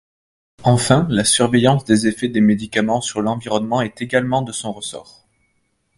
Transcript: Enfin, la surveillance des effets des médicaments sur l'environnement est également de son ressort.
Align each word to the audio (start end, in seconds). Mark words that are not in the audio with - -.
Enfin, 0.63 1.05
la 1.11 1.23
surveillance 1.23 1.85
des 1.85 2.07
effets 2.07 2.27
des 2.27 2.41
médicaments 2.41 3.01
sur 3.01 3.21
l'environnement 3.21 3.81
est 3.83 4.01
également 4.01 4.41
de 4.41 4.51
son 4.51 4.73
ressort. 4.73 5.27